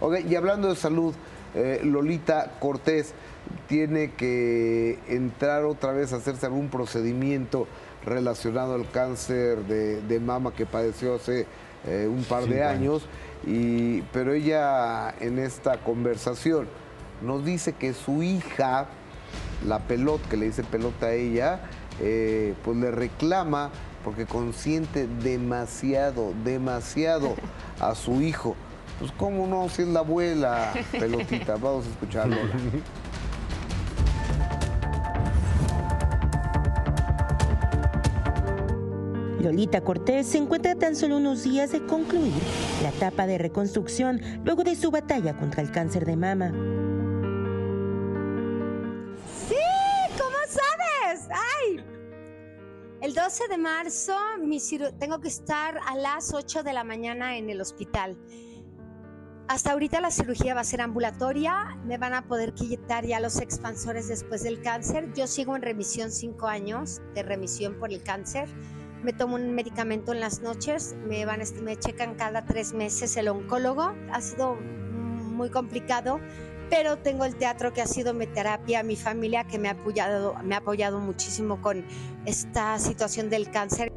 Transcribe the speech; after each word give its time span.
Ok, 0.00 0.16
y 0.28 0.34
hablando 0.34 0.68
de 0.68 0.74
salud, 0.74 1.14
eh, 1.54 1.82
Lolita 1.84 2.54
Cortés 2.58 3.14
tiene 3.68 4.14
que 4.14 4.98
entrar 5.06 5.64
otra 5.64 5.92
vez 5.92 6.12
a 6.12 6.16
hacerse 6.16 6.46
algún 6.46 6.70
procedimiento 6.70 7.68
relacionado 8.04 8.74
al 8.74 8.90
cáncer 8.90 9.58
de, 9.66 10.18
mama 10.18 10.52
que 10.52 10.66
padeció 10.66 11.14
hace 11.14 11.46
eh, 11.86 12.08
un 12.10 12.24
par 12.24 12.46
de 12.46 12.64
años, 12.64 13.06
y, 13.46 14.02
pero 14.12 14.32
ella 14.32 15.14
en 15.20 15.38
esta 15.38 15.76
conversación 15.76 16.66
nos 17.22 17.44
dice 17.44 17.72
que 17.72 17.94
su 17.94 18.24
hija, 18.24 18.88
la 19.64 19.78
pelota, 19.78 20.28
que 20.28 20.36
le 20.36 20.46
dice 20.46 20.64
pelota 20.64 21.06
a 21.06 21.12
ella, 21.12 21.60
eh, 22.00 22.54
pues 22.64 22.76
le 22.76 22.90
reclama 22.90 23.70
porque 24.02 24.26
consiente 24.26 25.06
demasiado, 25.06 26.34
demasiado 26.42 27.36
a 27.78 27.94
su 27.94 28.20
hijo. 28.20 28.56
Pues 29.00 29.12
cómo 29.12 29.46
no, 29.46 29.68
si 29.70 29.82
es 29.82 29.88
la 29.88 30.00
abuela, 30.00 30.74
pelotita. 30.92 31.56
Vamos 31.56 31.86
a 31.86 31.90
escucharlo. 31.90 32.36
Lolita 39.40 39.80
Cortés 39.80 40.26
se 40.26 40.36
encuentra 40.36 40.74
tan 40.74 40.94
solo 40.94 41.16
unos 41.16 41.44
días 41.44 41.72
de 41.72 41.86
concluir 41.86 42.34
la 42.82 42.90
etapa 42.90 43.26
de 43.26 43.38
reconstrucción 43.38 44.20
luego 44.44 44.64
de 44.64 44.76
su 44.76 44.90
batalla 44.90 45.34
contra 45.34 45.62
el 45.62 45.70
cáncer 45.70 46.04
de 46.04 46.16
mama. 46.16 46.52
Sí, 49.48 49.56
¿cómo 50.18 50.36
sabes? 50.46 51.26
¡Ay! 51.30 51.82
El 53.00 53.14
12 53.14 53.48
de 53.48 53.56
marzo 53.56 54.14
tengo 54.98 55.20
que 55.20 55.28
estar 55.28 55.78
a 55.86 55.96
las 55.96 56.34
8 56.34 56.62
de 56.62 56.74
la 56.74 56.84
mañana 56.84 57.38
en 57.38 57.48
el 57.48 57.62
hospital. 57.62 58.18
Hasta 59.50 59.72
ahorita 59.72 60.00
la 60.00 60.12
cirugía 60.12 60.54
va 60.54 60.60
a 60.60 60.64
ser 60.64 60.80
ambulatoria, 60.80 61.76
me 61.84 61.98
van 61.98 62.14
a 62.14 62.22
poder 62.22 62.54
quitar 62.54 63.04
ya 63.04 63.18
los 63.18 63.40
expansores 63.40 64.06
después 64.06 64.44
del 64.44 64.62
cáncer. 64.62 65.12
Yo 65.14 65.26
sigo 65.26 65.56
en 65.56 65.62
remisión 65.62 66.12
5 66.12 66.46
años 66.46 67.02
de 67.16 67.24
remisión 67.24 67.74
por 67.74 67.92
el 67.92 68.00
cáncer. 68.00 68.48
Me 69.02 69.12
tomo 69.12 69.34
un 69.34 69.52
medicamento 69.52 70.12
en 70.12 70.20
las 70.20 70.40
noches, 70.40 70.94
me, 71.04 71.24
van, 71.24 71.40
me 71.64 71.76
checan 71.76 72.14
cada 72.14 72.44
tres 72.44 72.72
meses 72.74 73.16
el 73.16 73.26
oncólogo. 73.26 73.92
Ha 74.12 74.20
sido 74.20 74.54
muy 74.54 75.50
complicado, 75.50 76.20
pero 76.70 76.98
tengo 76.98 77.24
el 77.24 77.34
teatro 77.34 77.72
que 77.72 77.82
ha 77.82 77.88
sido 77.88 78.14
mi 78.14 78.28
terapia, 78.28 78.84
mi 78.84 78.94
familia 78.94 79.42
que 79.42 79.58
me 79.58 79.66
ha 79.66 79.72
apoyado, 79.72 80.36
me 80.44 80.54
ha 80.54 80.58
apoyado 80.58 81.00
muchísimo 81.00 81.60
con 81.60 81.84
esta 82.24 82.78
situación 82.78 83.28
del 83.30 83.50
cáncer. 83.50 83.92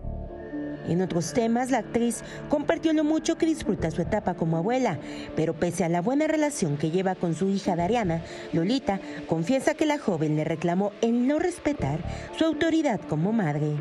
En 0.87 1.01
otros 1.01 1.33
temas, 1.33 1.71
la 1.71 1.79
actriz 1.79 2.23
compartió 2.49 2.91
lo 2.93 3.03
mucho 3.03 3.37
que 3.37 3.45
disfruta 3.45 3.91
su 3.91 4.01
etapa 4.01 4.33
como 4.33 4.57
abuela, 4.57 4.99
pero 5.35 5.53
pese 5.53 5.83
a 5.83 5.89
la 5.89 6.01
buena 6.01 6.27
relación 6.27 6.77
que 6.77 6.91
lleva 6.91 7.15
con 7.15 7.35
su 7.35 7.49
hija 7.49 7.75
Dariana, 7.75 8.21
Lolita 8.51 8.99
confiesa 9.27 9.75
que 9.75 9.85
la 9.85 9.97
joven 9.97 10.35
le 10.35 10.43
reclamó 10.43 10.91
el 11.01 11.25
no 11.27 11.39
respetar 11.39 11.99
su 12.37 12.45
autoridad 12.45 12.99
como 13.07 13.31
madre. 13.31 13.75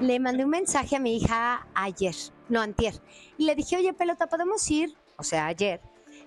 Le 0.00 0.18
mandé 0.18 0.44
un 0.44 0.50
mensaje 0.50 0.96
a 0.96 0.98
mi 0.98 1.16
hija 1.16 1.66
ayer, 1.74 2.14
no 2.48 2.60
antier, 2.60 2.94
y 3.38 3.44
le 3.44 3.54
dije, 3.54 3.76
oye, 3.76 3.92
pelota, 3.92 4.26
¿podemos 4.26 4.68
ir? 4.70 4.94
O 5.16 5.22
sea, 5.22 5.46
ayer. 5.46 5.80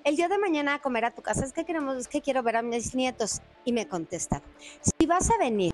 El 0.03 0.15
día 0.15 0.27
de 0.27 0.37
mañana 0.37 0.75
a 0.75 0.79
comer 0.79 1.05
a 1.05 1.11
tu 1.11 1.21
casa, 1.21 1.45
es 1.45 1.53
que 1.53 1.65
queremos, 1.65 1.97
es 1.97 2.07
que 2.07 2.21
quiero 2.21 2.43
ver 2.43 2.57
a 2.57 2.61
mis 2.61 2.93
nietos. 2.93 3.41
Y 3.65 3.71
me 3.71 3.87
contesta, 3.87 4.41
si 4.81 5.05
vas 5.05 5.29
a 5.31 5.37
venir 5.37 5.72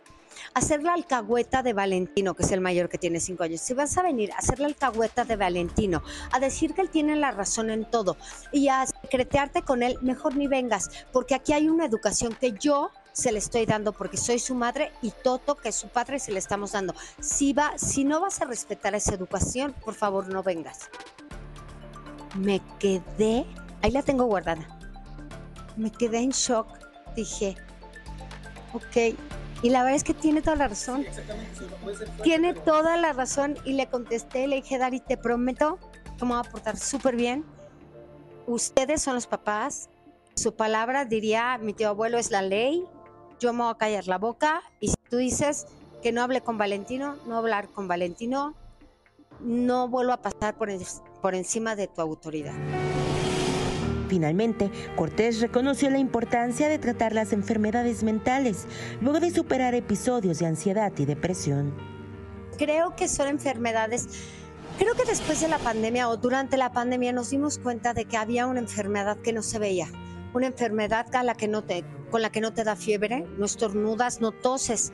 hacer 0.53 0.83
la 0.83 0.93
alcahueta 0.93 1.63
de 1.63 1.73
Valentino, 1.73 2.33
que 2.33 2.43
es 2.43 2.51
el 2.51 2.61
mayor 2.61 2.89
que 2.89 2.97
tiene 2.97 3.19
cinco 3.19 3.43
años, 3.43 3.61
si 3.61 3.73
vas 3.73 3.97
a 3.97 4.03
venir 4.03 4.31
a 4.31 4.37
hacer 4.37 4.59
la 4.59 4.67
alcahueta 4.67 5.25
de 5.25 5.35
Valentino, 5.35 6.03
a 6.31 6.39
decir 6.39 6.73
que 6.73 6.81
él 6.81 6.89
tiene 6.89 7.15
la 7.15 7.31
razón 7.31 7.69
en 7.69 7.85
todo 7.85 8.17
y 8.51 8.67
a 8.67 8.85
secretearte 8.85 9.61
con 9.61 9.83
él, 9.83 9.97
mejor 10.01 10.35
ni 10.35 10.47
vengas, 10.47 10.89
porque 11.11 11.35
aquí 11.35 11.53
hay 11.53 11.69
una 11.69 11.85
educación 11.85 12.35
que 12.39 12.53
yo 12.53 12.91
se 13.13 13.31
le 13.31 13.39
estoy 13.39 13.65
dando 13.65 13.91
porque 13.91 14.17
soy 14.17 14.39
su 14.39 14.55
madre 14.55 14.91
y 15.01 15.11
Toto, 15.11 15.55
que 15.55 15.69
es 15.69 15.75
su 15.75 15.89
padre, 15.89 16.19
se 16.19 16.31
le 16.31 16.39
estamos 16.39 16.71
dando. 16.71 16.93
Si, 17.19 17.53
va, 17.53 17.77
si 17.77 18.03
no 18.03 18.21
vas 18.21 18.41
a 18.41 18.45
respetar 18.45 18.95
esa 18.95 19.13
educación, 19.13 19.73
por 19.83 19.93
favor 19.93 20.29
no 20.29 20.41
vengas. 20.41 20.89
Me 22.37 22.61
quedé, 22.79 23.45
ahí 23.81 23.91
la 23.91 24.03
tengo 24.03 24.25
guardada. 24.25 24.79
Me 25.75 25.91
quedé 25.91 26.19
en 26.19 26.29
shock. 26.29 26.67
Dije, 27.15 27.55
ok, 28.73 29.17
y 29.61 29.69
la 29.69 29.79
verdad 29.83 29.95
es 29.95 30.03
que 30.03 30.13
tiene 30.13 30.41
toda 30.41 30.55
la 30.55 30.67
razón. 30.67 31.05
tiene 32.23 32.53
toda 32.53 32.97
la 32.97 33.13
razón. 33.13 33.57
Y 33.65 33.73
le 33.73 33.87
contesté, 33.87 34.47
le 34.47 34.57
dije, 34.57 34.77
Dari, 34.77 34.99
te 34.99 35.17
prometo 35.17 35.77
que 36.17 36.25
me 36.25 36.31
voy 36.31 36.45
a 36.45 36.49
portar 36.49 36.77
súper 36.77 37.15
bien. 37.15 37.45
Ustedes 38.47 39.01
son 39.01 39.15
los 39.15 39.27
papás. 39.27 39.89
Su 40.35 40.55
palabra 40.55 41.05
diría, 41.05 41.57
mi 41.57 41.73
tío 41.73 41.89
abuelo 41.89 42.17
es 42.17 42.31
la 42.31 42.41
ley. 42.41 42.85
Yo 43.39 43.51
me 43.53 43.63
voy 43.63 43.71
a 43.71 43.77
callar 43.77 44.07
la 44.07 44.17
boca. 44.17 44.61
Y 44.79 44.89
si 44.89 44.95
tú 45.09 45.17
dices 45.17 45.67
que 46.01 46.11
no 46.11 46.21
hable 46.21 46.41
con 46.41 46.57
Valentino, 46.57 47.17
no 47.25 47.37
hablar 47.37 47.67
con 47.69 47.87
Valentino, 47.87 48.55
no 49.41 49.89
vuelvo 49.89 50.13
a 50.13 50.21
pasar 50.21 50.57
por, 50.57 50.69
por 51.21 51.35
encima 51.35 51.75
de 51.75 51.87
tu 51.87 52.01
autoridad. 52.01 52.55
Finalmente, 54.09 54.71
Cortés 54.95 55.39
reconoció 55.39 55.89
la 55.91 55.99
importancia 55.99 56.67
de 56.67 56.79
tratar 56.79 57.13
las 57.13 57.31
enfermedades 57.31 58.03
mentales 58.03 58.65
luego 59.01 59.19
de 59.19 59.29
superar 59.29 59.75
episodios 59.75 60.39
de 60.39 60.47
ansiedad 60.47 60.91
y 60.97 61.05
depresión. 61.05 61.73
Creo 62.57 62.95
que 62.95 63.07
son 63.07 63.27
enfermedades 63.27 64.09
Creo 64.79 64.93
que 64.95 65.03
después 65.03 65.41
de 65.41 65.49
la 65.49 65.57
pandemia 65.57 66.07
o 66.07 66.15
durante 66.15 66.55
la 66.55 66.71
pandemia 66.71 67.11
nos 67.11 67.31
dimos 67.31 67.59
cuenta 67.59 67.93
de 67.93 68.05
que 68.05 68.15
había 68.15 68.47
una 68.47 68.61
enfermedad 68.61 69.17
que 69.17 69.33
no 69.33 69.43
se 69.43 69.59
veía, 69.59 69.89
una 70.33 70.47
enfermedad 70.47 71.07
que 71.35 71.49
no 71.49 71.65
te, 71.65 71.83
con 72.09 72.21
la 72.21 72.29
que 72.29 72.39
no 72.39 72.53
te 72.53 72.63
da 72.63 72.77
fiebre, 72.77 73.27
no 73.37 73.45
estornudas, 73.45 74.21
no 74.21 74.31
toses. 74.31 74.93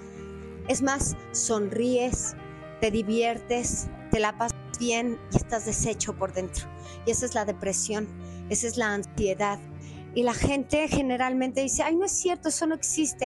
Es 0.68 0.82
más, 0.82 1.16
sonríes, 1.34 2.36
te 2.82 2.90
diviertes, 2.90 3.88
te 4.10 4.20
la 4.20 4.36
pasas 4.36 4.55
bien 4.78 5.20
y 5.32 5.38
estás 5.38 5.66
deshecho 5.66 6.16
por 6.16 6.34
dentro. 6.34 6.66
Y 7.06 7.12
esa 7.12 7.26
es 7.26 7.36
la 7.36 7.46
depresión. 7.46 8.08
Esa 8.50 8.68
es 8.68 8.78
la 8.78 8.94
ansiedad. 8.94 9.60
Y 10.14 10.24
la 10.24 10.34
gente 10.34 10.88
generalmente 10.88 11.62
dice, 11.62 11.84
ay, 11.84 11.96
no 11.96 12.06
es 12.06 12.12
cierto, 12.12 12.50
eso 12.50 12.66
no 12.68 12.76
existe. 12.76 13.26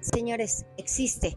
Señores, 0.00 0.64
existe. 0.76 1.36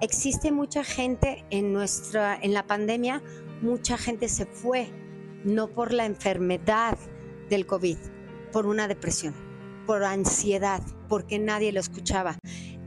Existe 0.00 0.50
mucha 0.50 0.82
gente 0.82 1.44
en 1.50 1.72
nuestra, 1.72 2.36
en 2.40 2.52
la 2.52 2.66
pandemia, 2.66 3.22
mucha 3.62 3.96
gente 3.96 4.28
se 4.28 4.46
fue, 4.46 4.88
no 5.44 5.68
por 5.68 5.92
la 5.92 6.04
enfermedad 6.04 6.98
del 7.48 7.66
COVID, 7.66 7.96
por 8.52 8.66
una 8.66 8.88
depresión, 8.88 9.34
por 9.86 10.04
ansiedad, 10.04 10.82
porque 11.08 11.38
nadie 11.38 11.72
lo 11.72 11.80
escuchaba. 11.80 12.38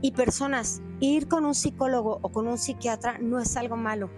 Y 0.02 0.12
personas, 0.12 0.82
ir 1.00 1.28
con 1.28 1.44
un 1.44 1.54
psicólogo 1.54 2.18
o 2.22 2.30
con 2.30 2.46
un 2.46 2.58
psiquiatra 2.58 3.18
no 3.18 3.38
es 3.38 3.56
algo 3.56 3.76
malo, 3.76 4.10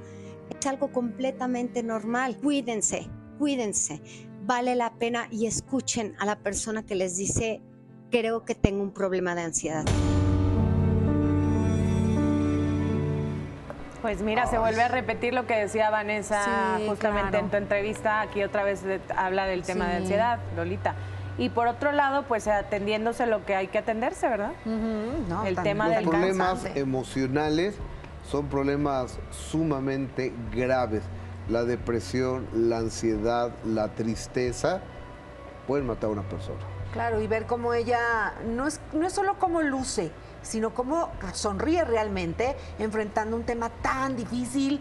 es 0.50 0.66
algo 0.66 0.90
completamente 0.90 1.82
normal. 1.82 2.38
Cuídense, 2.38 3.08
cuídense, 3.38 4.02
vale 4.46 4.74
la 4.74 4.94
pena 4.98 5.28
y 5.30 5.46
escuchen 5.46 6.14
a 6.18 6.26
la 6.26 6.40
persona 6.42 6.84
que 6.84 6.94
les 6.94 7.16
dice, 7.16 7.62
creo 8.10 8.44
que 8.44 8.54
tengo 8.54 8.82
un 8.82 8.92
problema 8.92 9.34
de 9.34 9.42
ansiedad. 9.42 9.84
Pues 14.04 14.20
mira, 14.20 14.46
se 14.46 14.58
vuelve 14.58 14.82
a 14.82 14.88
repetir 14.88 15.32
lo 15.32 15.46
que 15.46 15.56
decía 15.56 15.88
Vanessa 15.88 16.76
Sí, 16.76 16.86
justamente 16.86 17.30
claro. 17.30 17.44
en 17.46 17.50
tu 17.50 17.56
entrevista. 17.56 18.20
Aquí 18.20 18.42
otra 18.44 18.62
vez 18.62 18.82
de- 18.82 19.00
habla 19.16 19.46
del 19.46 19.62
tema 19.62 19.88
de 19.88 19.96
ansiedad, 19.96 20.40
Lolita. 20.54 20.94
Y 21.38 21.48
por 21.48 21.68
otro 21.68 21.90
lado, 21.90 22.24
pues 22.24 22.46
atendiéndose 22.46 23.24
lo 23.24 23.46
que 23.46 23.54
hay 23.56 23.68
que 23.68 23.78
atenderse, 23.78 24.28
¿verdad? 24.28 24.52
Ujú, 24.66 25.24
no, 25.26 25.46
El 25.46 25.56
tema 25.56 25.86
Los 25.86 25.96
del 25.96 26.04
problemas 26.06 26.48
cansante. 26.48 26.80
emocionales 26.80 27.76
son 28.30 28.48
problemas 28.48 29.18
sumamente 29.30 30.34
graves. 30.52 31.02
La 31.48 31.64
depresión, 31.64 32.46
la 32.52 32.76
ansiedad, 32.80 33.52
la 33.64 33.88
tristeza 33.88 34.82
pueden 35.66 35.86
matar 35.86 36.10
a 36.10 36.12
una 36.12 36.22
persona. 36.28 36.60
Claro, 36.92 37.22
y 37.22 37.26
ver 37.26 37.46
cómo 37.46 37.72
ella 37.72 38.34
no 38.46 38.66
es, 38.66 38.82
no 38.92 39.06
es 39.06 39.14
solo 39.14 39.36
cómo 39.38 39.62
luce, 39.62 40.10
sino 40.44 40.72
cómo 40.72 41.10
sonríe 41.32 41.84
realmente 41.84 42.54
enfrentando 42.78 43.34
un 43.36 43.42
tema 43.42 43.70
tan 43.82 44.14
difícil, 44.16 44.80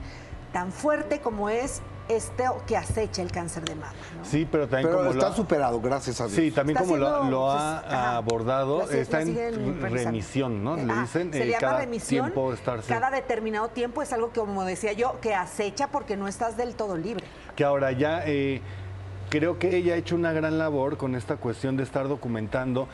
tan 0.52 0.72
fuerte 0.72 1.20
como 1.20 1.50
es 1.50 1.82
este 2.10 2.44
que 2.68 2.76
acecha 2.76 3.22
el 3.22 3.32
cáncer 3.32 3.64
de 3.64 3.76
mama. 3.76 3.94
¿no? 4.18 4.26
Sí, 4.26 4.46
pero 4.52 4.68
también 4.68 4.90
Pero 4.90 4.98
como 5.00 5.12
está 5.12 5.28
lo 5.28 5.32
ha- 5.32 5.36
superado, 5.36 5.80
gracias 5.80 6.20
a 6.20 6.26
Dios. 6.26 6.36
Sí, 6.36 6.52
también 6.52 6.76
Está 6.78 6.86
como 6.86 6.98
lo, 6.98 7.50
ha 7.50 8.18
abordado, 8.18 8.82
está 8.92 9.22
la 9.22 9.24
en 9.48 9.82
remisión, 9.82 10.64
¿no? 10.66 10.76
Le 10.76 10.92
Ah, 10.92 11.02
dicen 11.02 11.32
se 11.32 11.44
eh, 11.44 11.48
llama 11.48 11.60
cada 11.60 11.78
remisión. 11.80 12.26
tiempo 12.26 12.52
estarse. 12.54 12.90
Cada 12.94 13.10
determinado 13.10 13.70
tiempo 13.70 14.02
es 14.02 14.12
algo 14.12 14.32
que, 14.34 14.42
como 14.42 14.66
decía 14.66 14.92
yo, 14.92 15.18
que 15.22 15.34
acecha 15.34 15.88
porque 15.88 16.18
no 16.18 16.28
estás 16.28 16.58
del 16.58 16.76
todo 16.76 16.98
libre. 16.98 17.26
que 17.56 17.64
ahora 17.64 17.94
ya 17.94 18.22
eh, 18.26 18.62
creo 19.30 19.58
que 19.58 19.76
ella 19.78 19.94
ha 19.94 19.98
hecho 19.98 20.16
una 20.16 20.34
gran 20.34 20.58
labor 20.58 20.98
con 20.98 21.16
esta 21.16 21.38
cuestión 21.38 21.78
de 21.78 21.84
estar 21.84 22.10
documentando 22.10 22.90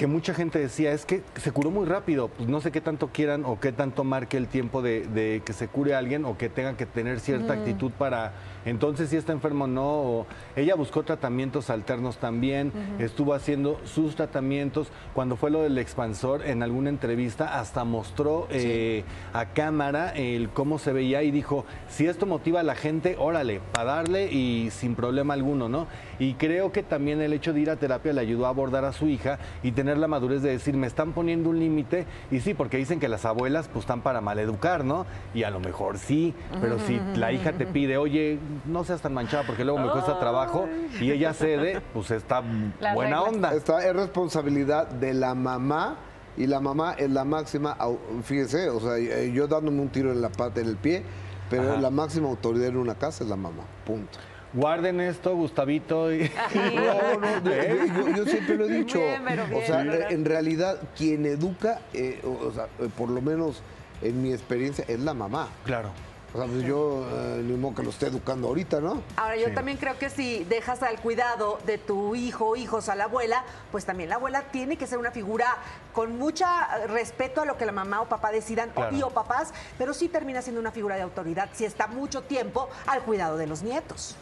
que 0.00 0.06
mucha 0.06 0.32
gente 0.32 0.58
decía, 0.58 0.92
es 0.92 1.04
que 1.04 1.22
se 1.36 1.52
curó 1.52 1.70
muy 1.70 1.84
rápido, 1.84 2.28
pues 2.28 2.48
no 2.48 2.62
sé 2.62 2.72
qué 2.72 2.80
tanto 2.80 3.08
quieran 3.08 3.44
o 3.44 3.60
qué 3.60 3.70
tanto 3.70 4.02
marque 4.02 4.38
el 4.38 4.46
tiempo 4.46 4.80
de, 4.80 5.06
de 5.06 5.42
que 5.44 5.52
se 5.52 5.68
cure 5.68 5.94
alguien 5.94 6.24
o 6.24 6.38
que 6.38 6.48
tenga 6.48 6.74
que 6.74 6.86
tener 6.86 7.20
cierta 7.20 7.52
actitud 7.52 7.92
para, 7.92 8.32
entonces 8.64 9.10
si 9.10 9.16
está 9.16 9.32
enfermo 9.32 9.64
o 9.64 9.68
no, 9.68 9.88
o 9.88 10.26
ella 10.56 10.74
buscó 10.74 11.02
tratamientos 11.02 11.70
alternos 11.70 12.18
también, 12.18 12.72
estuvo 12.98 13.34
haciendo 13.34 13.80
sus 13.84 14.14
tratamientos, 14.16 14.88
cuando 15.14 15.36
fue 15.36 15.50
lo 15.50 15.62
del 15.62 15.78
expansor, 15.78 16.46
en 16.46 16.62
alguna 16.62 16.90
entrevista 16.90 17.58
hasta 17.58 17.84
mostró 17.84 18.46
eh, 18.50 19.04
a 19.32 19.46
cámara 19.46 20.10
el 20.10 20.50
cómo 20.50 20.78
se 20.78 20.92
veía 20.92 21.22
y 21.22 21.30
dijo, 21.30 21.64
si 21.88 22.06
esto 22.06 22.26
motiva 22.26 22.60
a 22.60 22.62
la 22.62 22.74
gente, 22.74 23.16
órale, 23.18 23.60
para 23.72 23.96
darle 23.96 24.32
y 24.32 24.70
sin 24.70 24.94
problema 24.94 25.34
alguno, 25.34 25.68
¿no? 25.68 25.86
Y 26.18 26.34
creo 26.34 26.72
que 26.72 26.82
también 26.82 27.20
el 27.20 27.32
hecho 27.32 27.52
de 27.52 27.60
ir 27.60 27.70
a 27.70 27.76
terapia 27.76 28.12
le 28.12 28.20
ayudó 28.20 28.46
a 28.46 28.50
abordar 28.50 28.84
a 28.84 28.92
su 28.92 29.08
hija 29.08 29.38
y 29.62 29.72
tener 29.72 29.98
la 29.98 30.08
madurez 30.08 30.42
de 30.42 30.50
decir, 30.50 30.76
me 30.76 30.86
están 30.86 31.12
poniendo 31.12 31.50
un 31.50 31.58
límite, 31.58 32.06
y 32.30 32.40
sí, 32.40 32.54
porque 32.54 32.76
dicen 32.76 33.00
que 33.00 33.08
las 33.08 33.24
abuelas 33.24 33.68
pues 33.68 33.84
están 33.84 34.02
para 34.02 34.20
maleducar, 34.20 34.84
¿no? 34.84 35.06
Y 35.34 35.44
a 35.44 35.50
lo 35.50 35.60
mejor 35.60 35.98
sí, 35.98 36.34
pero 36.60 36.78
si 36.78 37.00
la 37.16 37.32
hija 37.32 37.52
te 37.52 37.66
pide, 37.66 37.96
oye, 37.96 38.38
no 38.66 38.84
seas 38.84 39.00
tan 39.00 39.14
manchada 39.14 39.44
porque 39.46 39.64
luego 39.64 39.78
me 39.80 39.90
cuesta 39.90 40.18
trabajo, 40.18 40.68
y 41.00 41.10
ella 41.10 41.32
cede, 41.34 41.80
pues 41.92 42.10
está 42.10 42.42
Las 42.80 42.94
buena 42.94 43.16
reglas. 43.16 43.34
onda. 43.34 43.54
Esta 43.54 43.86
es 43.86 43.94
responsabilidad 43.94 44.86
de 44.88 45.14
la 45.14 45.34
mamá 45.34 45.96
y 46.36 46.46
la 46.46 46.60
mamá 46.60 46.94
es 46.98 47.10
la 47.10 47.24
máxima, 47.24 47.76
fíjese, 48.22 48.68
o 48.70 48.80
sea, 48.80 48.96
eh, 48.98 49.32
yo 49.32 49.46
dándome 49.46 49.80
un 49.82 49.88
tiro 49.88 50.12
en 50.12 50.20
la 50.22 50.30
pata, 50.30 50.60
en 50.60 50.68
el 50.68 50.76
pie, 50.76 51.02
pero 51.50 51.72
Ajá. 51.72 51.80
la 51.80 51.90
máxima 51.90 52.28
autoridad 52.28 52.68
en 52.68 52.76
una 52.76 52.94
casa 52.94 53.24
es 53.24 53.30
la 53.30 53.36
mamá, 53.36 53.64
punto. 53.84 54.18
Guarden 54.52 55.00
esto, 55.00 55.34
Gustavito. 55.36 56.12
Y... 56.12 56.28
No, 56.74 57.20
no, 57.20 57.40
de- 57.40 57.50
de- 57.50 57.88
yo, 57.88 58.08
yo 58.16 58.24
siempre 58.26 58.56
lo 58.56 58.64
he 58.64 58.68
dicho. 58.78 58.98
Bien, 58.98 59.22
pero 59.24 59.46
bien, 59.46 59.62
o 59.62 59.66
sea, 59.66 59.76
¿verdad? 59.84 60.10
en 60.12 60.24
realidad, 60.24 60.76
quien 60.96 61.24
educa, 61.26 61.80
eh, 61.92 62.20
o, 62.24 62.48
o 62.48 62.52
sea, 62.52 62.64
eh, 62.80 62.88
por 62.98 63.10
lo 63.10 63.20
menos 63.20 63.62
en 64.02 64.20
mi 64.22 64.32
experiencia, 64.32 64.84
es 64.88 64.98
la 64.98 65.14
mamá. 65.14 65.48
Claro. 65.64 65.90
O 66.32 66.38
sea, 66.38 66.46
pues 66.46 66.62
yo 66.62 67.04
eh, 67.10 67.42
ni 67.44 67.56
modo 67.56 67.74
que 67.74 67.82
lo 67.82 67.90
esté 67.90 68.06
educando 68.06 68.46
ahorita, 68.48 68.80
¿no? 68.80 69.02
Ahora, 69.16 69.36
yo 69.36 69.48
Sí. 69.48 69.54
también 69.54 69.78
creo 69.78 69.98
que 69.98 70.10
si 70.10 70.44
dejas 70.44 70.80
al 70.84 71.00
cuidado 71.00 71.58
de 71.66 71.76
tu 71.76 72.14
hijo 72.14 72.50
o 72.50 72.56
hijos 72.56 72.88
a 72.88 72.94
la 72.94 73.04
abuela, 73.04 73.42
pues 73.72 73.84
también 73.84 74.10
la 74.10 74.14
abuela 74.14 74.42
tiene 74.52 74.76
que 74.76 74.86
ser 74.86 74.98
una 74.98 75.10
figura 75.10 75.56
con 75.92 76.18
mucha 76.18 76.46
eh, 76.78 76.86
respeto 76.86 77.40
a 77.40 77.44
lo 77.46 77.56
que 77.56 77.66
la 77.66 77.72
mamá 77.72 78.00
o 78.00 78.08
papá 78.08 78.30
decidan, 78.30 78.70
o- 78.76 78.94
y 78.94 79.02
o 79.02 79.10
papás, 79.10 79.52
pero 79.76 79.92
sí 79.92 80.08
termina 80.08 80.40
siendo 80.40 80.60
una 80.60 80.70
figura 80.70 80.94
de 80.94 81.02
autoridad 81.02 81.48
si 81.52 81.64
está 81.64 81.88
mucho 81.88 82.22
tiempo 82.22 82.68
al 82.86 83.02
cuidado 83.02 83.36
de 83.36 83.48
los 83.48 83.62
nietos. 83.62 84.14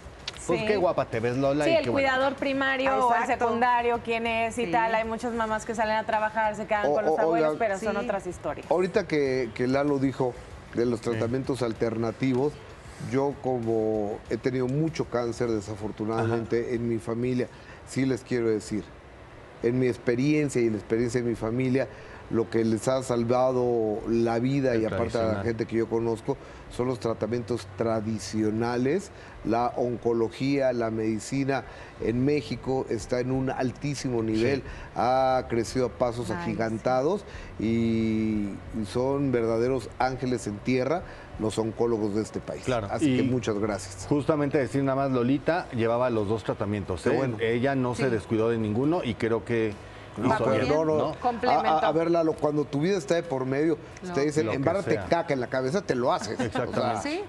Pues 0.46 0.60
Sí. 0.60 0.66
qué 0.66 0.76
guapa 0.78 1.05
te 1.05 1.20
ves, 1.20 1.37
Lola. 1.37 1.64
Sí, 1.66 1.72
y 1.72 1.75
el 1.75 1.84
qué 1.84 1.90
bueno. 1.90 2.08
cuidador 2.08 2.34
primario 2.37 3.06
o 3.06 3.14
el 3.14 3.26
secundario, 3.26 4.00
quién 4.02 4.26
es 4.26 4.56
y 4.56 4.64
Sí. 4.64 4.72
tal. 4.72 4.94
Hay 4.94 5.05
muchas 5.05 5.34
mamás 5.34 5.66
que 5.66 5.75
salen 5.75 5.96
a 5.96 6.05
trabajar, 6.06 6.56
se 6.56 6.66
quedan 6.66 6.87
O- 6.87 6.94
con 6.94 7.05
los 7.05 7.19
o- 7.19 7.20
abuelos, 7.20 7.56
pero 7.58 7.78
son 7.78 7.99
otras 7.99 8.26
historias. 8.26 8.66
Ahorita 8.70 9.06
que, 9.06 9.50
que 9.55 9.66
Lalo 9.66 9.99
dijo 9.99 10.32
de 10.75 10.87
los 10.87 11.00
tratamientos 11.00 11.62
alternativos, 11.62 12.53
yo 13.12 13.35
como 13.43 14.19
he 14.29 14.37
tenido 14.37 14.67
mucho 14.67 15.05
cáncer 15.06 15.50
desafortunadamente 15.50 16.75
en 16.75 16.88
mi 16.88 16.99
familia, 16.99 17.49
sí 17.88 18.05
les 18.05 18.23
quiero 18.23 18.49
decir, 18.49 18.85
en 19.62 19.79
mi 19.79 19.87
experiencia 19.87 20.61
y 20.61 20.67
en 20.67 20.73
la 20.73 20.79
experiencia 20.79 21.23
de 21.23 21.29
mi 21.29 21.37
familia, 21.37 21.88
lo 22.30 22.50
que 22.50 22.64
les 22.64 22.86
ha 22.88 23.02
salvado 23.02 23.98
la 24.08 24.38
vida 24.38 24.75
El 24.75 24.82
y 24.82 24.84
aparte 24.84 25.19
a 25.19 25.32
la 25.32 25.42
gente 25.42 25.64
que 25.66 25.76
yo 25.76 25.88
conozco 25.88 26.36
son 26.70 26.86
los 26.88 27.00
tratamientos 27.00 27.66
tradicionales, 27.78 29.10
la 29.44 29.69
oncología, 29.76 30.72
la 30.75 30.90
medicina 30.90 31.64
en 32.02 32.25
México 32.25 32.84
está 32.90 33.20
en 33.20 33.30
un 33.32 33.48
altísimo 33.50 34.22
nivel, 34.22 34.62
ha 34.94 35.46
crecido 35.48 35.86
a 35.86 35.88
pasos 35.90 36.30
Ay, 36.30 36.36
agigantados 36.42 37.25
y, 37.58 38.50
y 38.78 38.84
son 38.86 39.32
verdaderos 39.32 39.88
ángeles 39.98 40.46
en 40.46 40.58
tierra 40.58 41.02
los 41.38 41.56
oncólogos 41.58 42.14
de 42.16 42.22
este 42.22 42.40
país. 42.40 42.64
Claro, 42.64 42.88
Así 42.90 43.14
y- 43.14 43.16
que 43.16 43.22
muchas 43.22 43.58
gracias. 43.58 44.06
Justamente 44.08 44.58
decir 44.58 44.82
nada 44.82 44.96
más, 45.08 45.10
Lolita 45.12 45.69
llevaba 45.70 46.10
los 46.10 46.28
dos 46.28 46.44
tratamientos. 46.44 47.06
¿eh? 47.06 47.10
bueno. 47.10 47.36
Ella 47.40 47.74
no 47.74 47.94
se 47.94 48.10
descuidó 48.10 48.50
de 48.50 48.58
ninguno 48.58 49.02
y 49.04 49.14
creo 49.14 49.44
que 49.44 49.72
No, 50.69 50.85
no, 50.85 50.94
no. 50.99 51.15
A, 51.50 51.55
a- 51.69 51.79
a 51.88 51.93
ver, 51.93 52.11
Lalo, 52.11 52.32
cuando 52.35 52.65
tu 52.65 52.81
vida 52.81 52.97
está 52.99 53.15
de 53.15 53.23
por 53.23 53.44
medio, 53.47 53.79
te 54.15 54.20
dicen, 54.23 54.47
embárrate 54.56 54.91
caca 55.09 55.35
en 55.35 55.41
la 55.41 55.47
cabeza, 55.49 55.82
te 55.82 55.94
lo 55.94 56.12
haces. 56.12 56.38
Exactamente. 56.41 56.81
O 56.81 57.03
sea, 57.03 57.11
Sí. 57.12 57.23